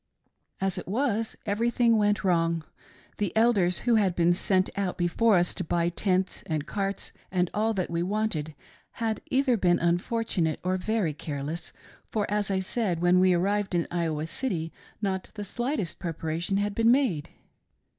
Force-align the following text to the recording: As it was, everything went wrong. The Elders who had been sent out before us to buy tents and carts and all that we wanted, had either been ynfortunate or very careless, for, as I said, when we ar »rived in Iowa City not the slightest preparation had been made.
As 0.59 0.79
it 0.79 0.87
was, 0.87 1.35
everything 1.45 1.95
went 1.95 2.23
wrong. 2.23 2.63
The 3.19 3.31
Elders 3.37 3.81
who 3.81 3.97
had 3.97 4.15
been 4.15 4.33
sent 4.33 4.71
out 4.75 4.97
before 4.97 5.35
us 5.37 5.53
to 5.53 5.63
buy 5.63 5.89
tents 5.89 6.41
and 6.47 6.65
carts 6.65 7.11
and 7.31 7.51
all 7.53 7.75
that 7.75 7.91
we 7.91 8.01
wanted, 8.01 8.55
had 8.93 9.21
either 9.29 9.57
been 9.57 9.77
ynfortunate 9.77 10.57
or 10.63 10.77
very 10.77 11.13
careless, 11.13 11.71
for, 12.09 12.25
as 12.31 12.49
I 12.49 12.61
said, 12.61 12.99
when 12.99 13.19
we 13.19 13.35
ar 13.35 13.41
»rived 13.41 13.75
in 13.75 13.87
Iowa 13.91 14.25
City 14.25 14.73
not 15.03 15.29
the 15.35 15.43
slightest 15.43 15.99
preparation 15.99 16.57
had 16.57 16.73
been 16.73 16.89
made. 16.89 17.29